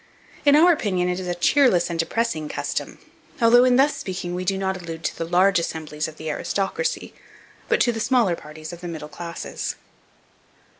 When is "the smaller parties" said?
7.91-8.73